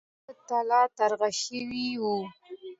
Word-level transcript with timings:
هر 0.07 0.11
څه 0.29 0.33
تالا 0.47 0.81
ترغه 0.97 1.29
شوي 1.43 1.89
وو. 2.01 2.17